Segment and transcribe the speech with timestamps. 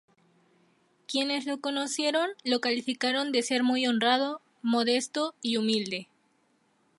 [1.07, 6.07] Quienes lo conocieron lo calificaron de ser muy honrado, modesto y humilde.